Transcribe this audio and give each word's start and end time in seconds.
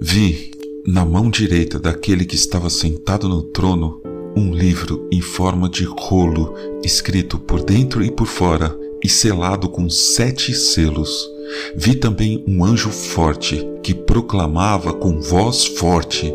Vi, 0.00 0.52
na 0.86 1.04
mão 1.04 1.28
direita 1.28 1.76
daquele 1.76 2.24
que 2.24 2.36
estava 2.36 2.70
sentado 2.70 3.28
no 3.28 3.42
trono, 3.42 4.00
um 4.36 4.54
livro 4.54 5.08
em 5.10 5.20
forma 5.20 5.68
de 5.68 5.82
rolo, 5.82 6.54
escrito 6.84 7.36
por 7.36 7.64
dentro 7.64 8.04
e 8.04 8.10
por 8.10 8.28
fora 8.28 8.78
e 9.02 9.08
selado 9.08 9.68
com 9.68 9.90
sete 9.90 10.54
selos. 10.54 11.28
Vi 11.74 11.96
também 11.96 12.44
um 12.46 12.64
anjo 12.64 12.90
forte 12.90 13.66
que 13.82 13.92
proclamava 13.92 14.92
com 14.92 15.20
voz 15.20 15.64
forte: 15.64 16.32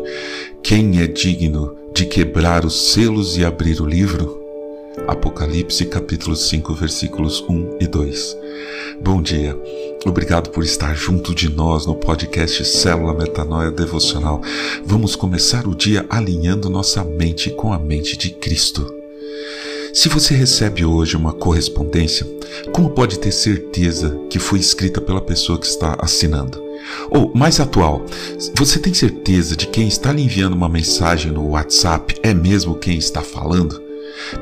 Quem 0.62 1.00
é 1.00 1.06
digno 1.06 1.74
de 1.94 2.04
quebrar 2.04 2.66
os 2.66 2.92
selos 2.92 3.38
e 3.38 3.46
abrir 3.46 3.80
o 3.80 3.86
livro? 3.86 4.42
Apocalipse 5.08 5.86
capítulo 5.86 6.36
5, 6.36 6.74
versículos 6.74 7.42
1 7.48 7.78
e 7.80 7.86
2. 7.86 8.36
Bom 9.00 9.20
dia. 9.20 9.56
Obrigado 10.06 10.50
por 10.50 10.62
estar 10.62 10.94
junto 10.94 11.34
de 11.34 11.48
nós 11.48 11.86
no 11.86 11.94
podcast 11.94 12.64
Célula 12.64 13.14
Metanoia 13.14 13.70
Devocional. 13.70 14.40
Vamos 14.84 15.16
começar 15.16 15.66
o 15.66 15.74
dia 15.74 16.06
alinhando 16.08 16.70
nossa 16.70 17.02
mente 17.02 17.50
com 17.50 17.72
a 17.72 17.78
mente 17.78 18.16
de 18.16 18.30
Cristo. 18.30 18.86
Se 19.92 20.08
você 20.08 20.34
recebe 20.34 20.84
hoje 20.84 21.16
uma 21.16 21.32
correspondência, 21.32 22.26
como 22.72 22.90
pode 22.90 23.18
ter 23.18 23.32
certeza 23.32 24.18
que 24.30 24.38
foi 24.38 24.58
escrita 24.58 25.00
pela 25.00 25.20
pessoa 25.20 25.58
que 25.58 25.66
está 25.66 25.96
assinando? 25.98 26.62
Ou, 27.10 27.32
mais 27.34 27.60
atual, 27.60 28.04
você 28.56 28.78
tem 28.78 28.92
certeza 28.92 29.56
de 29.56 29.66
quem 29.66 29.88
está 29.88 30.12
lhe 30.12 30.22
enviando 30.22 30.54
uma 30.54 30.68
mensagem 30.68 31.32
no 31.32 31.50
WhatsApp 31.50 32.14
é 32.22 32.34
mesmo 32.34 32.74
quem 32.74 32.98
está 32.98 33.22
falando? 33.22 33.83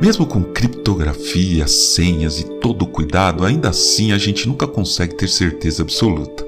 Mesmo 0.01 0.27
com 0.27 0.43
criptografia, 0.43 1.67
senhas 1.67 2.41
e 2.41 2.45
todo 2.45 2.83
o 2.83 2.89
cuidado, 2.89 3.45
ainda 3.45 3.71
assim 3.71 4.13
a 4.13 4.19
gente 4.19 4.47
nunca 4.49 4.67
consegue 4.67 5.15
ter 5.15 5.29
certeza 5.29 5.83
absoluta. 5.83 6.47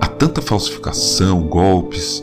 Há 0.00 0.06
tanta 0.06 0.40
falsificação, 0.40 1.42
golpes. 1.42 2.22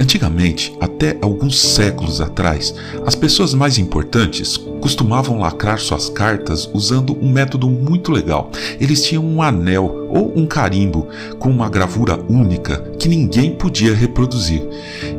Antigamente, 0.00 0.74
até 0.80 1.18
alguns 1.20 1.60
séculos 1.60 2.22
atrás, 2.22 2.74
as 3.04 3.14
pessoas 3.14 3.52
mais 3.52 3.76
importantes 3.76 4.56
costumavam 4.80 5.38
lacrar 5.38 5.78
suas 5.78 6.08
cartas 6.08 6.68
usando 6.72 7.16
um 7.20 7.30
método 7.30 7.68
muito 7.68 8.10
legal. 8.10 8.50
Eles 8.80 9.04
tinham 9.04 9.24
um 9.24 9.42
anel 9.42 9.99
ou 10.10 10.32
um 10.36 10.46
carimbo 10.46 11.08
com 11.38 11.48
uma 11.48 11.68
gravura 11.68 12.18
única 12.28 12.78
que 12.98 13.08
ninguém 13.08 13.52
podia 13.52 13.94
reproduzir. 13.94 14.62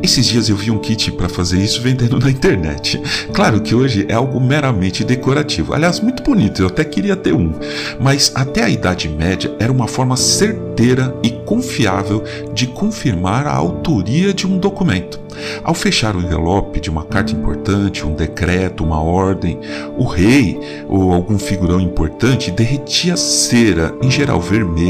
Esses 0.04 0.26
dias 0.26 0.50
eu 0.50 0.56
vi 0.56 0.70
um 0.70 0.78
kit 0.78 1.12
para 1.12 1.30
fazer 1.30 1.60
isso 1.60 1.82
vendendo 1.82 2.20
na 2.20 2.30
internet. 2.30 3.02
Claro 3.34 3.62
que 3.62 3.74
hoje 3.74 4.06
é 4.08 4.14
algo 4.14 4.40
meramente 4.40 5.04
decorativo, 5.04 5.74
aliás, 5.74 6.00
muito 6.00 6.24
bonito, 6.24 6.62
eu 6.62 6.68
até 6.68 6.84
queria 6.84 7.16
ter 7.16 7.34
um, 7.34 7.54
mas 8.00 8.32
até 8.36 8.64
a 8.64 8.70
Idade 8.70 9.08
Média 9.08 9.52
era 9.60 9.72
uma 9.72 9.88
forma 9.88 10.16
certeira 10.16 11.16
e 11.24 11.32
confiável 11.32 12.24
de 12.54 12.68
confirmar 12.68 13.48
a 13.48 13.54
autoria 13.54 14.34
de 14.34 14.46
um 14.46 14.58
documento. 14.58 15.20
Ao 15.64 15.74
fechar 15.74 16.16
o 16.16 16.22
envelope 16.22 16.80
de 16.80 16.90
uma 16.90 17.04
carta 17.04 17.32
importante, 17.32 18.06
um 18.06 18.14
decreto, 18.14 18.84
uma 18.84 19.02
ordem, 19.02 19.60
o 19.98 20.04
rei 20.04 20.60
ou 20.88 21.12
algum 21.14 21.38
figurão 21.40 21.80
importante 21.80 22.52
derretia 22.52 23.16
cera, 23.18 23.94
em 24.02 24.12
geral 24.12 24.40
vermelha, 24.40 24.81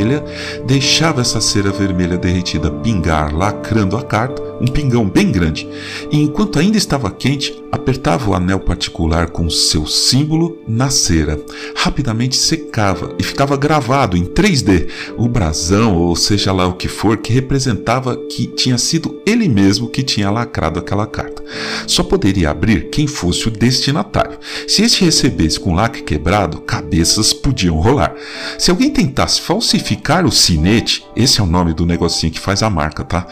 deixava 0.65 1.21
essa 1.21 1.41
cera 1.41 1.71
vermelha 1.71 2.17
derretida 2.17 2.71
pingar, 2.71 3.35
lacrando 3.35 3.97
a 3.97 4.03
carta, 4.03 4.41
um 4.61 4.67
pingão 4.67 5.09
bem 5.09 5.31
grande, 5.31 5.67
e 6.11 6.21
enquanto 6.21 6.59
ainda 6.59 6.77
estava 6.77 7.09
quente, 7.09 7.61
apertava 7.71 8.29
o 8.29 8.35
anel 8.35 8.59
particular 8.59 9.29
com 9.29 9.49
seu 9.49 9.87
símbolo 9.87 10.61
na 10.67 10.89
cera. 10.89 11.39
Rapidamente 11.75 12.37
secava 12.37 13.15
e 13.17 13.23
ficava 13.23 13.57
gravado 13.57 14.15
em 14.15 14.25
3D 14.25 14.87
o 15.17 15.27
brasão, 15.27 15.95
ou 15.95 16.15
seja 16.15 16.51
lá 16.51 16.67
o 16.67 16.73
que 16.73 16.87
for, 16.87 17.17
que 17.17 17.33
representava 17.33 18.15
que 18.27 18.45
tinha 18.47 18.77
sido 18.77 19.19
ele 19.25 19.47
mesmo 19.47 19.89
que 19.89 20.03
tinha 20.03 20.29
lacrado 20.29 20.79
aquela 20.79 21.07
carta. 21.07 21.43
Só 21.87 22.03
poderia 22.03 22.51
abrir 22.51 22.89
quem 22.89 23.07
fosse 23.07 23.47
o 23.47 23.51
destinatário. 23.51 24.37
Se 24.67 24.83
este 24.83 25.03
recebesse 25.03 25.59
com 25.59 25.73
lacre 25.73 26.03
quebrado, 26.03 26.61
cabeças 26.61 27.33
podiam 27.33 27.79
rolar. 27.79 28.13
Se 28.59 28.69
alguém 28.69 28.91
tentasse 28.91 29.41
falsificar 29.41 29.80
o 30.25 30.31
sinete, 30.31 31.05
esse 31.15 31.39
é 31.39 31.43
o 31.43 31.47
nome 31.47 31.73
do 31.73 31.85
negocinho 31.85 32.31
que 32.31 32.39
faz 32.39 32.63
a 32.63 32.69
marca, 32.69 33.03
tá? 33.03 33.25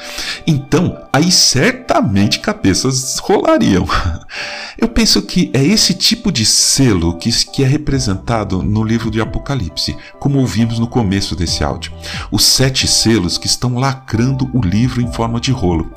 Então, 0.45 0.97
aí 1.11 1.31
certamente 1.31 2.39
cabeças 2.39 3.17
rolariam. 3.19 3.87
Eu 4.77 4.87
penso 4.87 5.21
que 5.21 5.51
é 5.53 5.63
esse 5.63 5.93
tipo 5.93 6.31
de 6.31 6.45
selo 6.45 7.17
que, 7.17 7.29
que 7.45 7.63
é 7.63 7.67
representado 7.67 8.63
no 8.63 8.83
livro 8.83 9.11
de 9.11 9.19
Apocalipse, 9.19 9.97
como 10.19 10.39
ouvimos 10.39 10.79
no 10.79 10.87
começo 10.87 11.35
desse 11.35 11.63
áudio. 11.63 11.91
Os 12.31 12.45
sete 12.45 12.87
selos 12.87 13.37
que 13.37 13.47
estão 13.47 13.77
lacrando 13.77 14.49
o 14.53 14.61
livro 14.61 15.01
em 15.01 15.11
forma 15.11 15.39
de 15.39 15.51
rolo. 15.51 15.91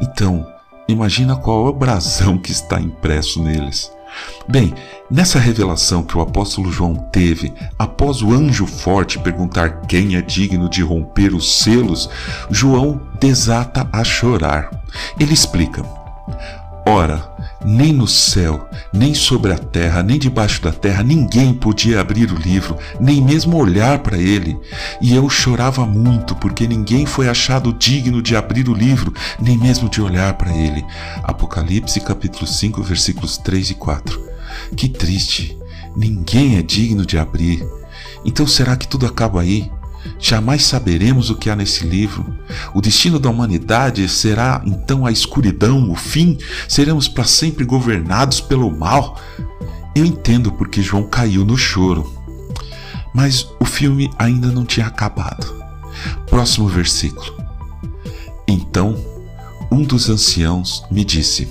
Então, 0.00 0.46
imagina 0.88 1.36
qual 1.36 1.66
é 1.66 1.70
o 1.70 1.72
brasão 1.72 2.36
que 2.36 2.50
está 2.50 2.80
impresso 2.80 3.42
neles. 3.42 3.95
Bem, 4.48 4.74
nessa 5.10 5.38
revelação 5.38 6.02
que 6.02 6.16
o 6.16 6.20
apóstolo 6.20 6.70
João 6.70 6.94
teve, 6.94 7.52
após 7.78 8.22
o 8.22 8.32
anjo 8.32 8.66
forte 8.66 9.18
perguntar 9.18 9.82
quem 9.82 10.16
é 10.16 10.22
digno 10.22 10.68
de 10.68 10.82
romper 10.82 11.34
os 11.34 11.60
selos, 11.60 12.08
João 12.50 13.00
desata 13.20 13.88
a 13.92 14.04
chorar. 14.04 14.70
Ele 15.18 15.34
explica: 15.34 15.82
Ora, 16.88 17.34
nem 17.64 17.92
no 17.92 18.06
céu, 18.06 18.68
nem 18.92 19.12
sobre 19.12 19.52
a 19.52 19.58
terra, 19.58 20.04
nem 20.04 20.20
debaixo 20.20 20.62
da 20.62 20.70
terra, 20.70 21.02
ninguém 21.02 21.52
podia 21.52 22.00
abrir 22.00 22.30
o 22.30 22.38
livro, 22.38 22.78
nem 23.00 23.20
mesmo 23.20 23.56
olhar 23.56 23.98
para 23.98 24.16
ele. 24.16 24.56
E 25.02 25.12
eu 25.12 25.28
chorava 25.28 25.84
muito, 25.84 26.36
porque 26.36 26.64
ninguém 26.64 27.04
foi 27.04 27.28
achado 27.28 27.72
digno 27.72 28.22
de 28.22 28.36
abrir 28.36 28.68
o 28.68 28.72
livro, 28.72 29.12
nem 29.40 29.58
mesmo 29.58 29.88
de 29.88 30.00
olhar 30.00 30.34
para 30.34 30.54
ele. 30.54 30.86
Apocalipse 31.24 31.98
capítulo 31.98 32.46
5, 32.46 32.80
versículos 32.84 33.36
3 33.36 33.70
e 33.70 33.74
4. 33.74 34.24
Que 34.76 34.88
triste! 34.88 35.58
Ninguém 35.96 36.56
é 36.56 36.62
digno 36.62 37.04
de 37.04 37.18
abrir. 37.18 37.66
Então 38.24 38.46
será 38.46 38.76
que 38.76 38.86
tudo 38.86 39.06
acaba 39.06 39.40
aí? 39.40 39.68
Jamais 40.18 40.64
saberemos 40.64 41.30
o 41.30 41.36
que 41.36 41.50
há 41.50 41.56
nesse 41.56 41.86
livro. 41.86 42.36
O 42.74 42.80
destino 42.80 43.18
da 43.18 43.28
humanidade 43.28 44.08
será 44.08 44.62
então 44.64 45.06
a 45.06 45.12
escuridão, 45.12 45.90
o 45.90 45.94
fim? 45.94 46.38
Seremos 46.68 47.08
para 47.08 47.24
sempre 47.24 47.64
governados 47.64 48.40
pelo 48.40 48.70
mal? 48.70 49.20
Eu 49.94 50.04
entendo 50.04 50.52
porque 50.52 50.82
João 50.82 51.04
caiu 51.04 51.44
no 51.44 51.56
choro. 51.56 52.12
Mas 53.14 53.48
o 53.60 53.64
filme 53.64 54.10
ainda 54.18 54.48
não 54.48 54.64
tinha 54.64 54.86
acabado. 54.86 55.54
Próximo 56.28 56.68
versículo. 56.68 57.34
Então, 58.46 58.96
um 59.70 59.82
dos 59.82 60.08
anciãos 60.10 60.84
me 60.90 61.04
disse: 61.04 61.48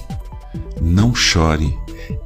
Não 0.81 1.13
chore 1.13 1.75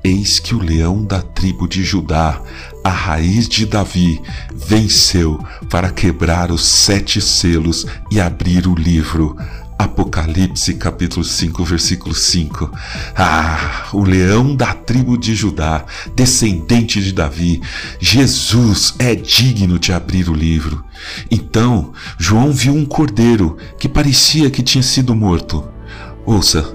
Eis 0.04 0.40
que 0.40 0.56
o 0.56 0.60
leão 0.60 1.04
da 1.04 1.22
tribo 1.22 1.68
de 1.68 1.84
Judá, 1.84 2.42
a 2.84 2.90
raiz 2.90 3.50
de 3.50 3.66
Davi, 3.66 4.22
venceu 4.56 5.44
para 5.70 5.92
quebrar 5.92 6.52
os 6.52 6.66
sete 6.66 7.20
selos 7.20 7.86
e 8.10 8.20
abrir 8.20 8.66
o 8.66 8.74
livro. 8.74 9.36
Apocalipse 9.78 10.74
capítulo 10.74 11.24
5, 11.24 11.64
versículo 11.66 12.16
5. 12.16 12.72
Ah, 13.16 13.88
o 13.94 14.04
leão 14.04 14.56
da 14.56 14.74
tribo 14.74 15.18
de 15.18 15.36
Judá, 15.36 15.86
descendente 16.16 17.02
de 17.02 17.12
Davi, 17.12 17.62
Jesus 18.00 18.94
é 19.00 19.16
digno 19.16 19.78
de 19.78 19.92
abrir 19.92 20.30
o 20.30 20.34
livro. 20.34 20.84
Então, 21.30 21.94
João 22.18 22.54
viu 22.54 22.74
um 22.74 22.86
cordeiro 22.86 23.58
que 23.78 23.90
parecia 23.90 24.50
que 24.50 24.64
tinha 24.64 24.84
sido 24.84 25.14
morto. 25.14 25.68
Ouça, 26.26 26.74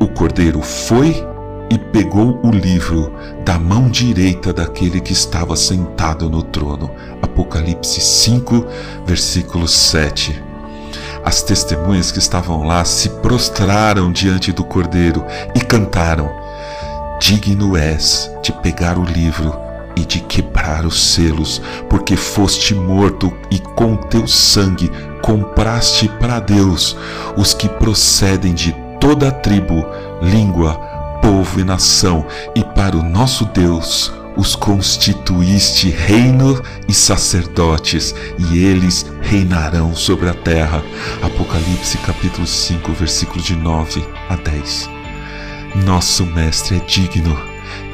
o 0.00 0.08
cordeiro 0.08 0.62
foi 0.62 1.27
e 1.70 1.78
pegou 1.78 2.40
o 2.42 2.50
livro 2.50 3.12
da 3.44 3.58
mão 3.58 3.88
direita 3.88 4.52
daquele 4.52 5.00
que 5.00 5.12
estava 5.12 5.54
sentado 5.56 6.28
no 6.30 6.42
trono. 6.42 6.90
Apocalipse 7.20 8.00
5, 8.00 8.66
versículo 9.06 9.68
7. 9.68 10.42
As 11.24 11.42
testemunhas 11.42 12.10
que 12.10 12.18
estavam 12.18 12.66
lá 12.66 12.84
se 12.84 13.10
prostraram 13.20 14.10
diante 14.10 14.52
do 14.52 14.64
cordeiro 14.64 15.24
e 15.54 15.60
cantaram: 15.60 16.30
Digno 17.20 17.76
és 17.76 18.30
de 18.42 18.52
pegar 18.52 18.96
o 18.96 19.04
livro 19.04 19.54
e 19.94 20.04
de 20.04 20.20
quebrar 20.20 20.86
os 20.86 21.12
selos, 21.12 21.60
porque 21.88 22.16
foste 22.16 22.74
morto 22.74 23.32
e 23.50 23.58
com 23.58 23.96
teu 23.96 24.26
sangue 24.26 24.90
compraste 25.20 26.08
para 26.20 26.38
Deus 26.38 26.96
os 27.36 27.52
que 27.52 27.68
procedem 27.68 28.54
de 28.54 28.74
toda 29.00 29.28
a 29.28 29.32
tribo, 29.32 29.84
língua, 30.22 30.87
povo 31.28 31.60
e 31.60 31.64
nação, 31.64 32.26
e 32.54 32.64
para 32.64 32.96
o 32.96 33.02
nosso 33.02 33.44
Deus 33.44 34.10
os 34.34 34.56
constituíste 34.56 35.90
reino 35.90 36.62
e 36.88 36.94
sacerdotes, 36.94 38.14
e 38.38 38.64
eles 38.64 39.04
reinarão 39.20 39.94
sobre 39.94 40.30
a 40.30 40.32
terra. 40.32 40.82
Apocalipse 41.22 41.98
capítulo 41.98 42.46
5, 42.46 42.92
versículo 42.94 43.42
de 43.42 43.54
9 43.54 44.02
a 44.30 44.36
10. 44.36 44.88
Nosso 45.84 46.24
mestre 46.24 46.76
é 46.76 46.80
digno, 46.86 47.38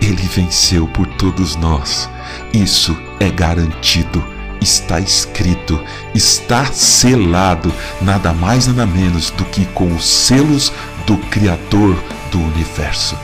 ele 0.00 0.22
venceu 0.22 0.86
por 0.86 1.08
todos 1.16 1.56
nós. 1.56 2.08
Isso 2.52 2.96
é 3.18 3.30
garantido 3.30 4.22
está 4.64 4.98
escrito, 4.98 5.78
está 6.14 6.64
selado, 6.66 7.72
nada 8.00 8.32
mais 8.32 8.66
nada 8.66 8.86
menos 8.86 9.30
do 9.30 9.44
que 9.44 9.66
com 9.66 9.94
os 9.94 10.04
selos 10.06 10.72
do 11.06 11.16
Criador 11.28 11.96
do 12.30 12.40
universo. 12.40 13.18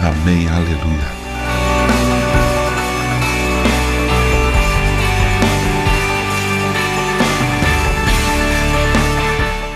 Amém, 0.00 0.48
aleluia. 0.48 1.20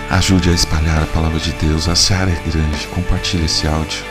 Ajude 0.09 0.49
a 0.49 0.53
espalhar 0.53 1.03
a 1.03 1.05
palavra 1.07 1.39
de 1.39 1.51
Deus, 1.53 1.89
a 1.89 1.95
seara 1.95 2.31
é 2.31 2.49
grande, 2.49 2.87
compartilhe 2.87 3.45
esse 3.45 3.67
áudio. 3.67 4.03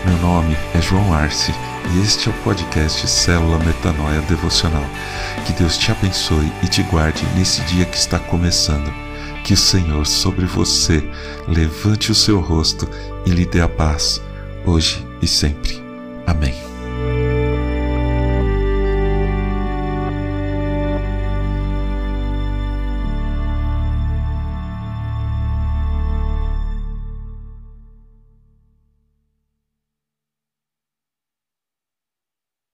Meu 0.05 0.17
nome 0.19 0.57
é 0.75 0.81
João 0.81 1.15
Arce 1.15 1.55
e 1.95 2.01
este 2.01 2.29
é 2.29 2.33
o 2.33 2.35
podcast 2.43 3.09
Célula 3.09 3.59
Metanoia 3.59 4.21
Devocional. 4.23 4.85
Que 5.47 5.53
Deus 5.53 5.79
te 5.79 5.93
abençoe 5.93 6.51
e 6.63 6.67
te 6.67 6.83
guarde 6.83 7.25
nesse 7.37 7.61
dia 7.63 7.85
que 7.85 7.97
está 7.97 8.19
começando. 8.19 8.93
Que 9.45 9.55
o 9.55 9.57
Senhor 9.57 10.05
sobre 10.07 10.45
você 10.45 11.09
levante 11.47 12.11
o 12.11 12.15
seu 12.15 12.41
rosto 12.41 12.89
e 13.25 13.31
lhe 13.31 13.47
dê 13.47 13.61
a 13.61 13.69
paz, 13.69 14.21
hoje 14.65 15.12
e 15.23 15.29
sempre. 15.29 15.81
Amém. 16.27 16.72